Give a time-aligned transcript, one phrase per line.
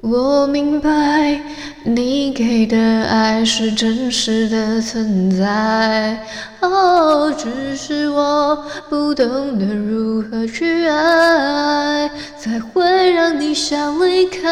[0.00, 1.40] 我明白
[1.82, 6.24] 你给的爱是真实的存在，
[6.60, 14.48] 哦，只是我不懂得如何去爱，才会让你想离开。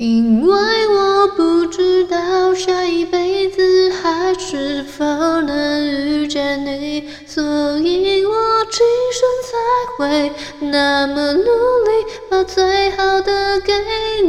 [0.00, 5.04] 因为我不知道下一辈子还是否
[5.42, 8.32] 能遇见你，所以我
[8.70, 8.80] 今
[9.12, 9.52] 生才
[9.98, 10.32] 会
[10.70, 11.90] 那么努力，
[12.30, 13.74] 把最好的给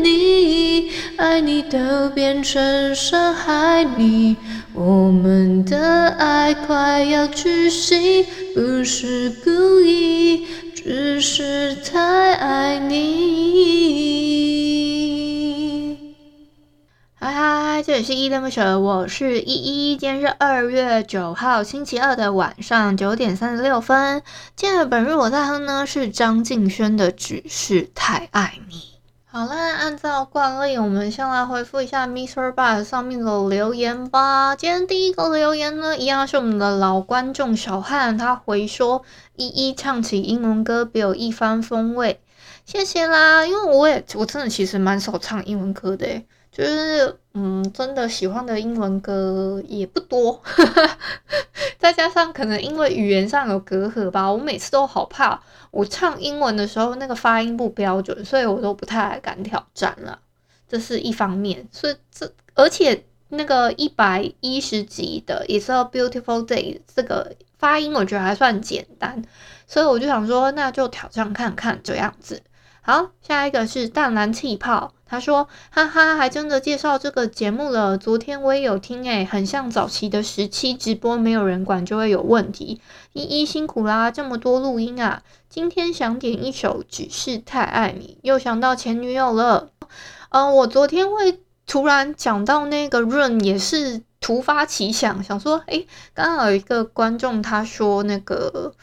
[0.01, 0.91] 你。
[1.15, 4.35] 爱你都变成伤害你，
[4.73, 14.90] 我们的爱快要窒息，不是故意，只是太爱你。
[17.23, 19.95] 嗨嗨，这里是依依恋不舍，我是依依。
[19.95, 24.23] 今天是二月九号星期二的晚上九点三十六分。
[24.55, 28.75] 今天的本日我在哼呢是张敬轩的《只是太爱你》。
[29.25, 34.55] 好啦，按照惯例，我们先来回复一下 MixerBox 上面的留言吧。
[34.55, 39.03] 今天第一个留言呢，一样是我们的老观众小汉，他回说
[39.35, 42.19] 依依唱起英文歌别有一番风味，
[42.65, 43.45] 谢谢啦。
[43.45, 50.41] 因为我也我真的其实蛮少唱英文歌的诶就是嗯，真的喜欢的英文歌也不多，
[51.79, 55.41] 再加上可能因为语言上有隔阂吧，我每次都好怕
[55.71, 60.19] 我唱英文的时候那个发音不标准，所以我都不太敢挑战了。
[60.67, 69.23] 这是一方面，所以这而且那个一百一十集的《It's a Beautiful Day》这个发音我觉得还算简单，
[69.67, 72.41] 所以我就想说那就挑战看看这样子。
[72.81, 74.93] 好，下一个是淡蓝气泡。
[75.11, 77.97] 他说：“哈哈，还真的介绍这个节目了。
[77.97, 82.79] 昨天我也有听，诶，很像早期的时期直播，没有人管就会有问题。
[83.11, 85.21] 依依辛苦啦，这么多录音啊。
[85.49, 89.71] 今天想点一首《只是太爱你》，又想到前女友了。
[90.29, 98.73] 嗯、我昨天会突然讲到那个润，也是突发奇想，想说，诶，刚刚有一个观众他说那个。”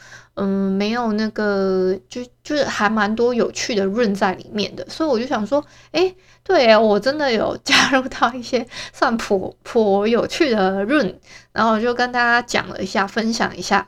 [0.41, 5.61] 嗯，没有那个，就就是还蛮多有趣的润在里面的，所以我就想说，
[5.91, 11.13] 诶，对，我真的有加入到一些算颇颇有趣的润，
[11.51, 13.87] 然后就跟大家讲了一下，分享一下。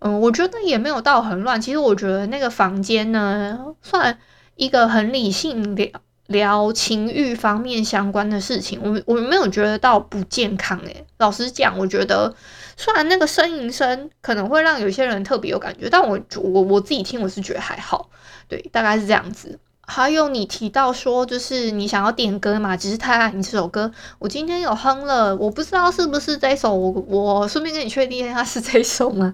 [0.00, 4.18] 嗯，我觉得也没有到很乱，其实我觉得那个房间呢，算
[4.56, 5.90] 一个很理性的
[6.26, 12.34] 聊情欲方面相关的事情，我我没有觉得到不健康诶，老实讲，我觉得。
[12.78, 18.10] 虽然那个呻吟声可能会让有些人特别有感觉，但我我我自己听我是觉得还好，
[18.48, 19.58] 对，大概是这样子。
[19.80, 29.32] 还有你提到说，就是你想要点歌嘛，只是太爱你这首歌，我今天有哼了，我不知道是不是这首，我我顺便跟你确定一下，是这首吗？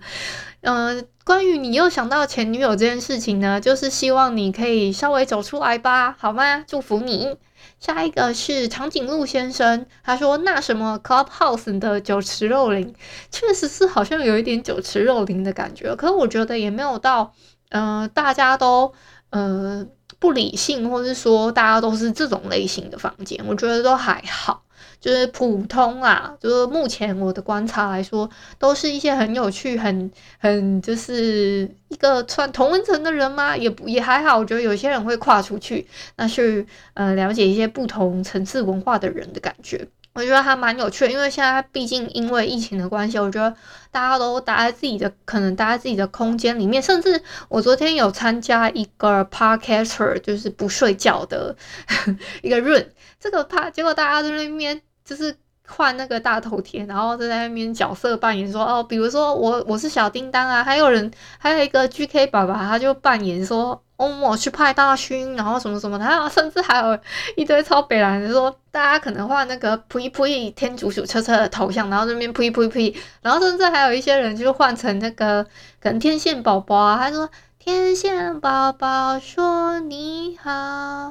[0.62, 6.64] 呃，关于你又想到前女友这件事情呢，就是希望你可以稍微走出来吧，好吗？
[6.66, 7.36] 祝福你。
[7.78, 12.94] 下一个是长颈鹿先生，他说那什么 Clubhouse 的酒池肉林，
[13.30, 17.32] 确实是好像有一点酒池肉林的感觉，可是我觉得也没有到，
[17.70, 18.92] 呃，大家都
[19.30, 19.84] 呃
[20.20, 24.62] 不理性，或是说大家都是这种类型的房间，我觉得都还好。
[25.02, 30.08] 就是普通啊，就是目前我的观察来说，都是一些很有趣、很
[30.38, 33.56] 很就是一个穿同温层的人吗？
[33.56, 36.64] 也也还好，我觉得有些人会跨出去，那是
[36.94, 41.10] 呃了解一些不同层次文化的人的感觉，我觉得还蛮有趣的。
[41.10, 43.52] 因为现在毕竟因为疫情的关系，我觉得
[43.90, 51.56] 大家都待在自己的可能待在自己的空间里面，甚至我昨天有参加一个 podcaster，就是不睡觉的
[52.42, 52.86] 一个 run，
[53.18, 54.80] 这个 pa 结果大家在那边。
[55.04, 55.34] 就是
[55.66, 66.98] 换那个大头贴，然后就在那边角色扮演说哦，比如说我我是小叮当啊，还有人还有一个 GK 爸爸，他就扮演说哦，我去派大勋，然后什么什么的，还有甚至还有
[67.36, 75.44] 一堆超北蓝的说，大家可能换那个呸呸天竺鼠车车的头像，然后那边呸呸呸，然后甚至还有一些人就换成那个
[75.80, 80.50] 可能天线宝宝啊，他说天线宝宝说你好，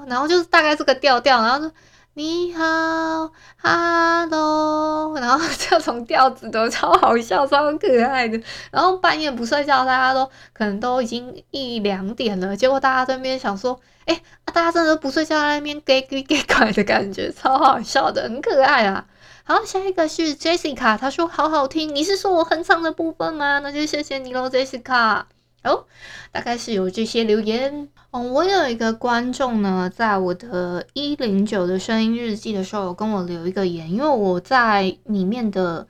[0.07, 1.71] 然后就是大概这个调调，然后。
[2.13, 8.37] 你好，哈喽， 然后这种调子都超好笑，超可爱的。
[8.69, 14.23] 然后半夜不睡觉，大家都可能都已经一两点了，结果大家在那边想说，哎、欸，
[14.53, 19.05] 大家真的不睡觉，在那边给给给怪的感觉，超好笑的，很可爱啊。
[19.43, 23.59] 好，下一个是 Jessica，她说好好听，你是说我很长的部分吗？
[23.59, 25.23] 那就谢谢你喽，Jessica。
[25.63, 25.85] 哦，
[26.31, 27.87] 大概是有这些留言。
[28.11, 35.87] 嗯，我有一个观众呢，在我的一零九的声音日记的时候，跟我留一个言，因为我在里面的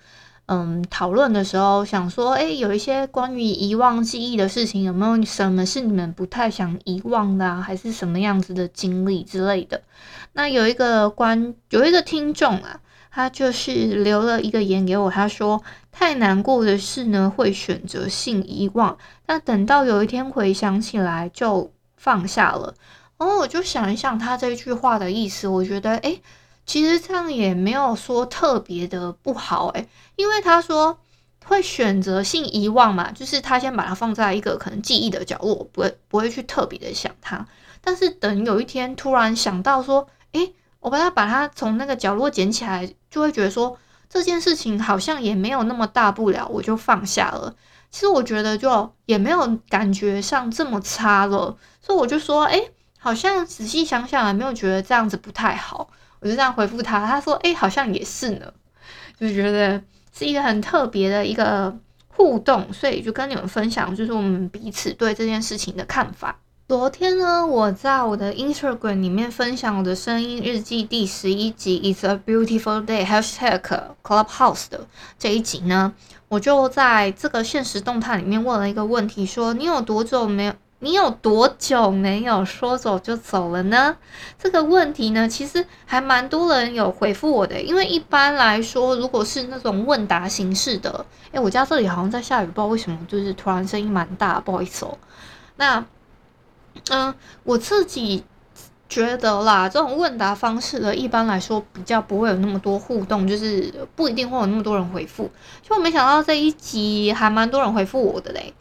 [0.47, 9.81] 嗯讨论的时候，想说，诶，有一些关于遗忘记忆的事情，有没有什么是你们不太想遗忘的啊，还是什么样子的经历之类的？
[10.33, 12.81] 那有一个观，有一个听众啊。
[13.13, 15.62] 他就是留了一个言给我，他说
[15.92, 18.98] 太难过的事呢，会选择性遗忘，
[19.28, 22.74] 那等到有一天回想起来就放下了。
[23.18, 26.22] 然后我就想一想他这句话的意思，我觉得诶，
[26.66, 30.98] 其实这样也没有说特别的不好诶，因为他说
[31.46, 37.46] 会选择性遗忘嘛，就是他先把它放在一个可能记忆的角落，不会不会去特别的想它，
[37.81, 40.54] 但是等有一天突然想到说，诶。
[40.81, 43.78] 我把它把它从那个角落捡起来，就会觉得说
[44.10, 47.56] 这件事情好像也没有那么大不了，我就放下了。
[47.89, 52.62] 其实我觉得就也没有感觉上这么差了，所以我就说，哎，
[52.98, 55.89] 好像仔细想想也没有觉得这样子不太好。
[56.19, 58.54] 我就这样回复他，他说，哎，好像也是呢，
[59.19, 59.81] 就觉得
[60.13, 61.75] 是一个很特别的一个
[62.10, 66.38] 互动，所以就跟你们分享，就是我们彼此对这件事情的看法。
[66.71, 73.59] 昨天呢，我在我的 Instagram 里面分享我的声音日记第十一集 It's a beautiful day hashtag
[74.01, 74.88] Clubhouse 的
[75.19, 75.94] 这一集呢，
[76.29, 83.97] 我就在这个现实动态里面问了一个问题，说你有多久没有你有多久没有说走就走了呢？
[84.39, 94.97] 这个问题呢，其实还蛮多人有回复我的，因为一般来说，如果是那种问答形式的，诶，我家这里好像在下雨，不知道为什么，就是突然声音蛮大，不好意思哦。
[95.57, 95.85] 那
[96.89, 97.13] 嗯，
[97.44, 98.23] 我自己
[98.89, 105.29] 觉得啦，这种问答方式呢，一般来说比较不会有那么多互动，就是不一定会有那么多人回复。
[105.62, 108.53] 就我没想到这一集还蛮多人回复我的嘞。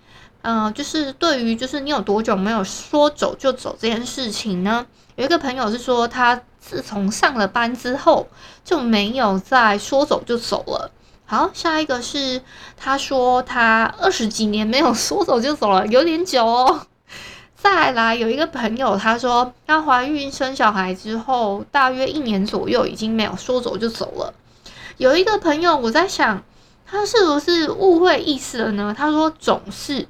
[0.42, 4.86] 嗯，就是对于就是你有多久没有说走就走这件事情呢？
[5.16, 8.26] 有一个朋友是说，他自从上了班之后
[8.64, 10.90] 就没有再说走就走了。
[11.26, 12.40] 好，下一个是
[12.76, 16.86] 他说他二十几年没有说走就走了，有点久哦。
[17.62, 24.32] 再来有一个朋友，他说他怀孕生小孩之后，大约一年左右已经没有说走就走了。
[24.96, 26.42] 有一个朋友，我在想
[26.86, 28.94] 他是不是误会意思了呢？
[28.96, 30.08] 他说总是，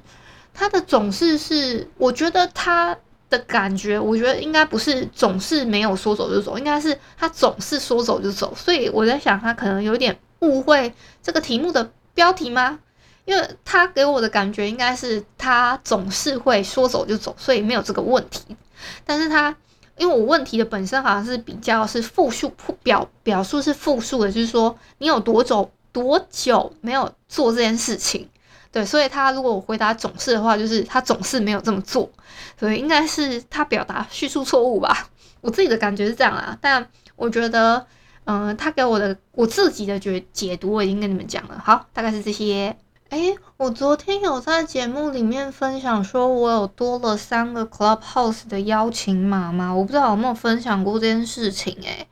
[0.53, 2.97] 他的总是是，我觉得他
[3.29, 8.53] 的感觉，我觉得应该不是总是没有说走就走，应该是他总是说走就走。
[8.55, 12.79] 所以我在想，他可能有点误会这个题目的标题吗？
[13.31, 18.57] 因为他给我的感觉应该是他总是会说走就走，所以没有这个问题。
[19.05, 19.55] 但是他
[19.95, 22.51] 因为我问题的本身好像是比较是复数
[22.83, 28.27] 表表述是复数的，就是说你有多久多久没有做这件事情，
[28.69, 32.11] 对，所以他如果我回答总是的话，就是他总是没有这么做，
[32.59, 35.07] 所以应该是他表达叙述错误吧。
[35.39, 36.85] 我自己的感觉是这样啊，但
[37.15, 37.87] 我觉得，
[38.25, 42.75] 嗯、他给我的我自己的觉解读我已经跟你们讲了，好，大概是这些。
[43.11, 49.73] 诶，我昨天有在节目里面分享说，我有多了三个 Clubhouse 的邀请码吗？
[49.75, 51.75] 我不知道有没有分享过这件事情。
[51.81, 52.07] 诶，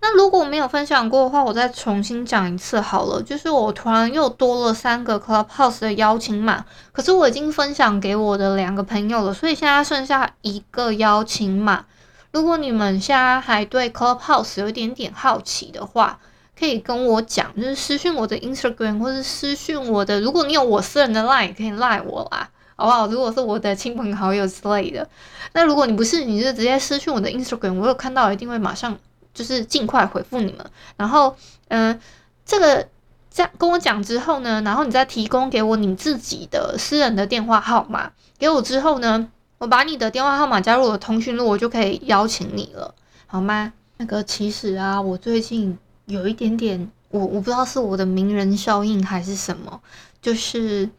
[0.00, 3.22] 那如果没有分享过的话，我再重新讲一次好了。
[3.22, 11.84] 就是我突然又多了三个 Clubhouse 的邀请码，可是我已经分享给我的两个朋友了，所以现在剩下一个邀请码。
[12.32, 16.18] 如果你们现在还对 Clubhouse 有一点点好奇的话，
[16.62, 23.08] 可以跟我讲，就是私讯我的 Instagram 或者私讯我的，如果你有我私人的 Line，可以赖我啦，好不好？
[23.08, 25.08] 如果是我的亲朋好友之类的，
[25.54, 28.96] 那如果你不是，你就直接私讯我的 Instagram，我有看到一定会马上
[29.34, 30.64] 就是尽快回复你们。
[30.96, 31.34] 然后，
[31.66, 32.00] 嗯、
[32.46, 32.86] 这个
[33.28, 39.28] 这样跟我讲之后呢，然后你再提供给我你自己的私人的电话号码，给我之后呢，
[39.58, 42.94] 我把你的电话号码加入我的通讯录，我就可以邀请你了，
[43.26, 43.72] 好吗？
[43.96, 45.76] 那个其实啊，我最近。
[46.12, 49.80] 有一点点，我我不知道是我的名人效应还是什么，
[50.20, 50.90] 就是，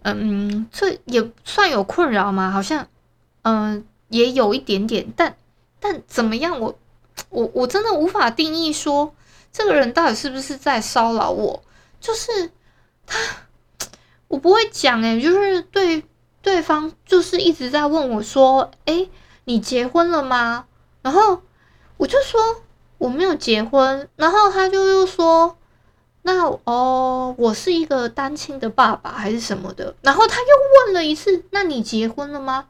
[0.00, 2.50] 嗯，这也算有困扰吗？
[2.50, 2.88] 好像，
[3.42, 5.36] 嗯，也有一点点，但
[5.78, 6.78] 但怎么样我，
[7.28, 9.14] 我我真的无法定义说
[9.52, 11.62] 这个人到底是不是在骚扰我，
[12.00, 12.50] 就是
[13.06, 13.18] 他，
[14.28, 16.02] 我不会讲诶，就是对
[16.40, 19.10] 对方就是一直在问我说，诶，
[19.44, 20.64] 你结婚了吗？
[21.02, 21.42] 然后
[21.98, 22.62] 我就说。
[23.02, 25.56] 我没有结婚，然后他就又说，
[26.22, 30.46] 那哦，我是一个单亲的爸爸还是什么的，然后他又
[30.86, 32.66] 问了一次，那你结婚了吗？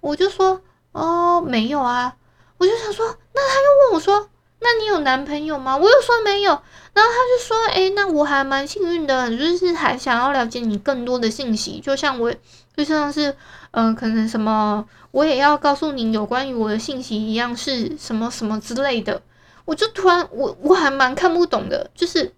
[0.00, 0.60] 我就说，
[0.92, 2.14] 哦，没有啊，
[2.58, 5.78] 我就想说，那他又问我说，那你有男朋友吗？
[5.78, 6.50] 我又说没有，
[6.92, 12.30] 然后他就说，诶，那我还蛮幸运的，就是还想要了解你更多的信息，就像我，
[12.76, 13.30] 就像是，
[13.70, 19.22] 嗯、呃，可能什么，我也要告诉你有关于我的信息一样，是什么什么之类的。
[19.70, 22.34] 我就突然，我我还蛮看不懂的，就是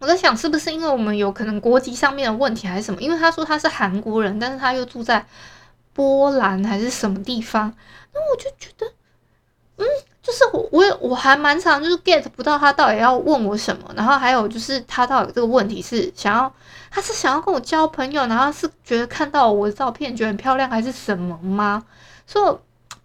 [0.00, 3.00] 我在想，是不是因为我们有可能国籍上面的问题，还是什么？
[3.00, 5.24] 因为他说他是韩国人，但是他又住在
[5.92, 7.72] 波兰还是什么地方，
[8.12, 8.84] 那我就觉得，
[9.76, 9.86] 嗯，
[10.20, 16.52] 就是我我我还蛮常就是 get 不到他到底要问我什么，然后还有就是他到底这个问题是想要，
[16.90, 21.84] 他是想要跟我交朋友，然后是觉得看到我的照片觉得很漂亮还是什么吗？
[22.26, 22.56] 所以，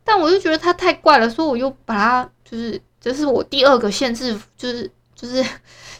[0.03, 2.81] 但我就觉得他太怪了，所以我又把他就是。
[3.01, 5.43] 这是我第二个限制，就是就是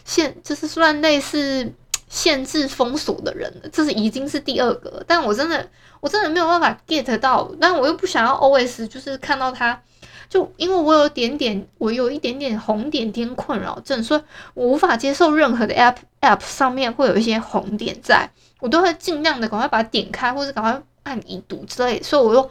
[0.06, 1.68] 限，就是算类似
[2.08, 3.68] 限制封锁的人了。
[3.72, 5.68] 这是已经是第二个了，但我真的
[5.98, 9.82] 我真的没有办法 get 到，但我又不想要 always 就是看到他，
[10.28, 14.22] 就因为我有点点，我有一点点红点点困扰症，所以
[14.54, 18.30] 我无法接受任何的 app app 上面会有一些红点在，
[18.60, 22.50] 我都会尽量的赶快把它点开，或者赶快按已读之类，所以我又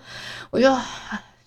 [0.50, 0.78] 我就。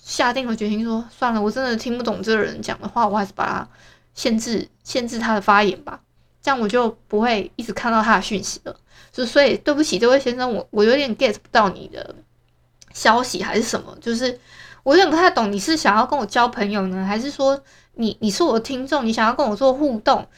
[0.05, 3.69] 下定了决心说，算了，我真的听不懂这个人讲的话，我还是把他
[4.13, 5.99] 限制限制他的发言吧，
[6.43, 8.77] 这样我就不会一直看到他的讯息了。
[9.11, 12.15] 就所以对不起这位先生，我我有点 get 不到你的
[12.93, 14.39] 消息还是什么，就是
[14.83, 17.59] 我有点不太懂，你是想要跟我交朋友呢，还是说
[17.95, 20.29] 你你是我的听众，你想要跟我做互动？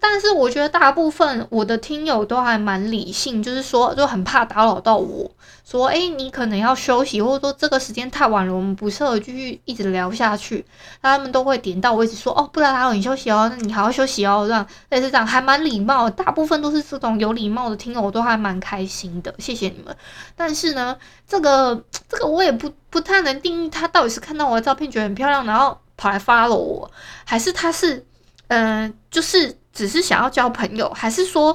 [0.00, 5.30] 但是我觉得大部分我的听友都还蛮理性，就是说就很怕打扰到我，
[5.64, 10.64] 说哎、欸、你可能要休息，或者说这个时间太晚了，我们不适合继续一直聊下去。
[11.00, 16.10] 他们都会点到我，一直说哦，不然打扰你休息哦，那你好好休息哦，这样类似这样还蛮礼貌。
[16.10, 19.96] 大部分都是这种有礼貌的听友，我都还蛮开心的，谢谢你们。
[20.36, 26.90] 但是呢，这个这个我也不不太能定义他到底是看到我的照片觉得很漂亮，然后跑来 follow 我，
[27.24, 28.04] 还是他是
[28.48, 29.56] 嗯、就是。
[29.72, 31.52] 只是想要交朋友，还是说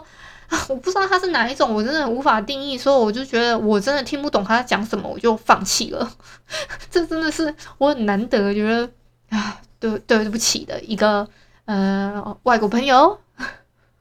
[0.49, 2.77] 啊， 我不知道他是哪一种，我真的无法定义。
[2.77, 6.11] 所以我就觉得我真的听不懂他在讲什么，我就放弃了。
[6.91, 8.89] 这真的是我很难得觉得
[9.29, 11.27] 啊，对对不起的一个
[11.65, 13.19] 呃外国朋友。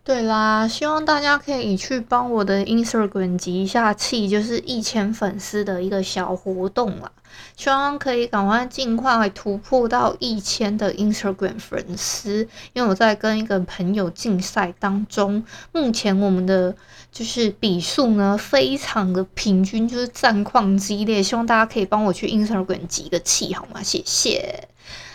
[0.05, 7.11] 对啦，希望大家可以去帮我的 Instagram 集一下气，就是一千粉丝的一个小活动啦。
[7.57, 15.43] 希望可以赶快尽快突破到一千的 Instagram 粉丝，因为我在跟一个朋友竞赛当中，
[15.73, 16.77] 目前我们的
[17.11, 21.23] 就是比数呢非常的平均，就是战况激烈。
[21.23, 23.83] 希望大家可以帮我去 Instagram 集个气，好吗？
[23.83, 24.69] 谢谢。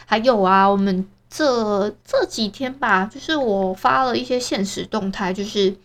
[0.07, 5.75] 还有啊，我们这这几天吧，就是我发了一些现实动态，就是。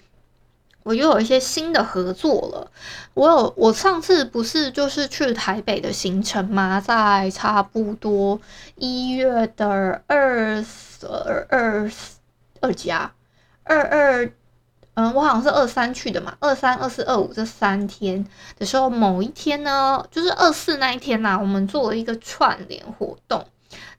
[0.84, 2.70] 我又有一些新的合作了。
[3.14, 6.78] 我有，我上次不是就是去台北的行程吗？
[6.78, 8.38] 在差不多
[8.76, 10.62] 一月的二二
[11.48, 11.90] 二
[12.60, 13.14] 二几啊？
[13.62, 14.30] 二二，
[14.92, 16.36] 嗯，我好像是二三去的嘛。
[16.38, 18.22] 二三、二四、二五这三天
[18.58, 23.46] 的时候，某一天呢，就是二四那一天呐，我们做了一个串联活动。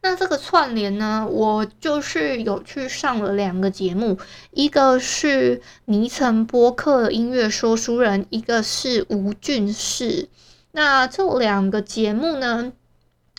[0.05, 4.19] 那这个串联呢，我就是有去上了两个节目，
[4.51, 10.29] 一个是尼城播客音乐说书人，一个是吴俊士。
[10.73, 12.71] 那这两个节目呢，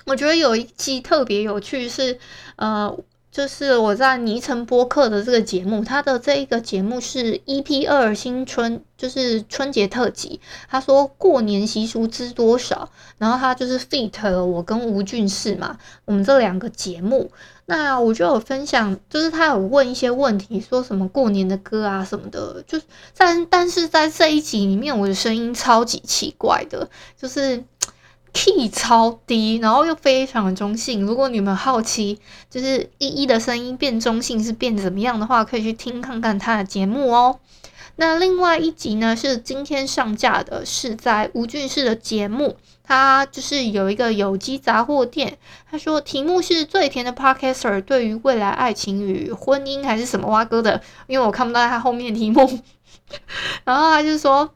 [0.07, 2.19] 我觉得有一期特别有趣，是
[2.57, 2.99] 呃。
[3.37, 10.41] 就是我在尼城播客的这个节目，他的这一个节目是 EP 二新春，就是春节特辑。
[10.71, 12.89] 他说过年习俗知多少，
[13.19, 15.77] 然后他就是 feat 了我跟吴俊士嘛，
[16.07, 17.31] 我们这两个节目。
[17.67, 22.87] 那我就有分享，就是他有问一些问题，说什么过年的歌啊什么的，就是
[23.19, 26.89] 但但是在这一集里面，我的声音超级奇怪的，
[27.21, 27.63] 就是。
[28.37, 31.01] Key 超低，然后又非常的中性。
[31.07, 32.19] 如果你们好奇，
[32.51, 37.41] 就是依依的声音变中性是变怎么样的话，可以去听看看他的节目哦。
[37.97, 45.39] 那另外一集呢，是今天上架的，是在吴俊士的节目，他就是有一个有机杂货店。
[45.71, 52.61] 他说题目是最甜的 Podcaster 对于未来爱情与婚姻还是什么挖哥的，因为我看不到他后面题目。
[53.65, 54.51] 然后他就说。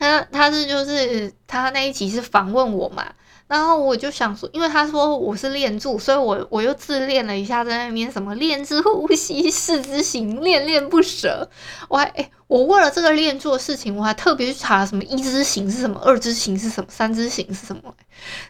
[0.00, 3.06] 他他是就是他那一集是访问我嘛。
[3.46, 11.50] 然后我就想说，因为他说我是练柱，所以我我又自恋了一下，在那边什么练之呼吸，四之行，恋恋不舍。
[11.88, 17.92] 我还诶，我为了这个练柱的事情，我还特别去查什么一之行是什么，二之行是什么，三之行是什么，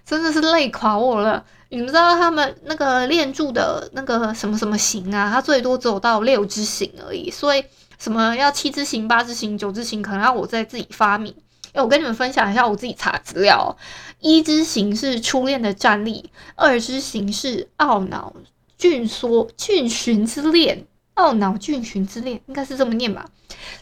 [0.04, 1.42] 真的是累垮我了。
[1.70, 7.64] 你们知道他们那个练柱的那个什么什么行啊，他最多走到六之行而已，所以
[8.00, 11.34] 什么要七之行、八之行、九之行，可能要我再自己发明。
[11.74, 13.76] 诶，我跟你们分享一下我自己查资料。
[14.18, 18.34] 一之行是初恋的战力，二之行是懊恼
[18.78, 23.30] 俊缩俊寻之恋，懊恼俊寻之恋应该是这么念吧。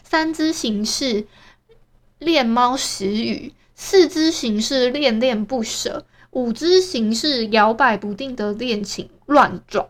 [0.03, 1.25] 三之行是
[2.19, 9.87] 恋猫时雨，四之行是恋恋不舍，五之行是摇摆不定的恋情乱撞，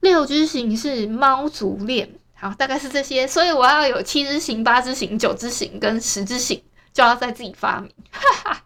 [0.00, 2.14] 六之行是猫族恋。
[2.36, 6.62] 好，大概是这些，所以我要有七只型、八只型、九只型跟十只型。
[6.92, 8.64] 就要在自己发明，哈哈！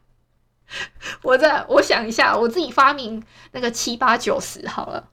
[1.21, 5.05] 我在我想一下，我自己发明那个七八九十好了，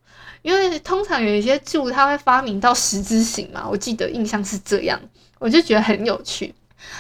[0.44, 5.02] 因为通常有一些柱它会发明到十只型嘛，我记得印象是这样，
[5.40, 6.54] 我就觉得很有趣。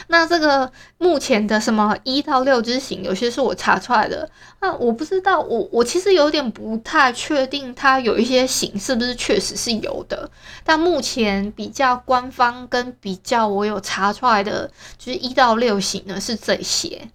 [0.07, 4.29] 那这个目前的什么一到六之行，有些是我查出来的。
[4.59, 10.29] 那我不知道，我我其实有点不太确定，它有一些行是不是确实是有的。
[10.63, 17.09] 但目前比较官方跟比较我有查出来的，就是一到六行呢是这些，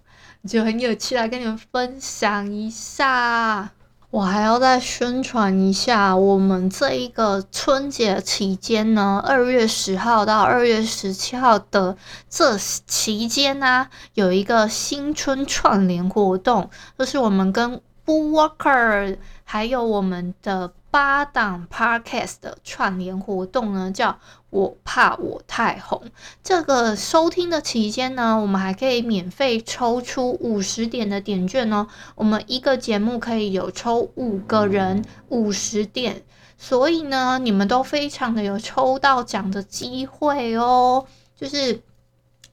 [0.47, 3.71] 就很有趣来跟你们分享一下。
[4.13, 11.97] 我还要再宣传一下，我们这一个春节期间呢，二月十号到二月十七号的
[12.29, 20.71] 这期间呢、有一个新春串联活动，就是我们跟 Boo Walker 还有我们的。
[20.93, 24.19] 八档 Podcast 的串联活动呢，叫
[24.51, 26.03] 我怕我太红。
[26.43, 31.87] 这个收听的期间呢，我们还可以免费抽出五十点的点券哦。
[32.13, 36.21] 我们一个节目可以有抽五个人五十点，
[36.59, 41.07] 所以呢，你们都非常的有抽到奖的机会哦。
[41.35, 41.81] 就是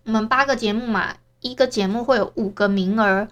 [0.06, 3.28] 我们八个节目嘛，一个节目会有五个名额。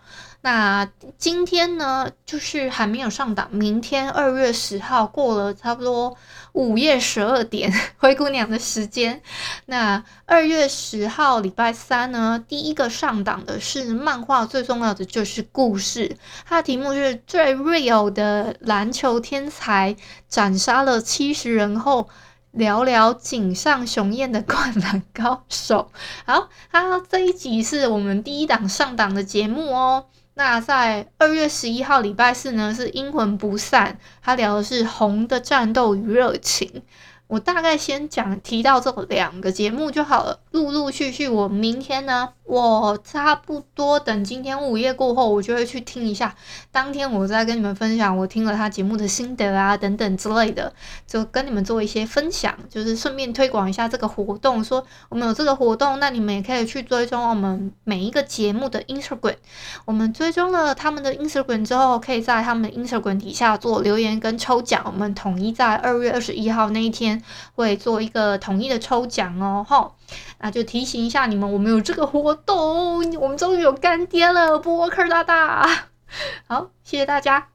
[0.50, 3.50] 那今天呢，就是还没有上档。
[3.52, 6.16] 明天二月十号过了差不多
[6.52, 9.20] 午夜十二点， 灰姑娘的时间。
[9.66, 16.16] 那二月十号礼拜三呢，第一个上档的是漫画，最重要的就是故事。
[16.46, 19.94] 它的题目是最 real 的篮球天才
[20.30, 22.08] 斩杀了七十人后，
[22.52, 25.92] 聊聊井上雄彦的灌篮高手。
[26.24, 30.06] 好，它这一集是我们第一档上档的节目哦。
[30.38, 36.84] 那在二月十一号礼拜四呢，是阴魂不散，他聊的是红的战斗与热情。
[37.28, 46.34] 我大概先讲提到这两个节目就好了，陆陆续续，我明天呢，我差不多等今天午夜过后，我就会去听一下。
[46.72, 50.72] 当天我再跟你们分享我听了他节目的心得啊，等等之类的，
[51.06, 54.64] 就跟你们做一些分享，就是顺便推广一下这个活动。
[54.64, 59.36] 说我们有这个活动，那你们也可以去追踪我们每一个节目的 Instagram。
[59.84, 64.82] 我们追踪了他们的 Instagram 之后，可以在他们的 Instagram 底下做留言跟抽奖。
[64.86, 67.17] 我们统一在二月二十一号那一天
[67.54, 69.94] 会做一个统一的抽奖哦，吼。
[70.40, 75.68] 那就提醒一下你们，我们有这个活动，我们终于有干爹了，波克大大。
[76.48, 77.48] 好，谢谢大家，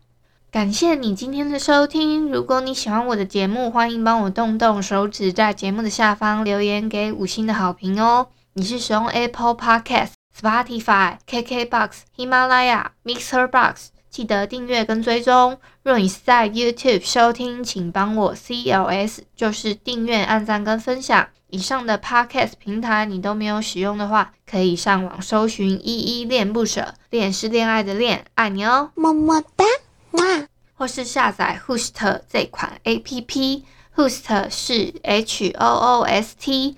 [0.51, 2.31] 感谢你今天的收听。
[2.31, 8.27] 如果你喜欢我的节目，欢迎帮我动动手指，在节目的下方留言给五星的好评哦。
[8.53, 15.57] 你是使用 Apple Podcast、Spotify、KKBox、喜马拉雅、Mixer Box，记得订阅跟追踪。
[15.83, 21.27] 若你是在 YouTube 收听，请帮我 CLS，就是订阅、按赞跟分享。
[21.49, 29.65] 以上的 Podcast 平台你都没有使用的话，可以上网搜寻依依恋不舍，恋是恋爱的恋，爱你哦，么么哒，
[30.11, 30.47] 哇！
[30.75, 36.77] 或是下载 Host 这款 APP，Host 是 H O O S T。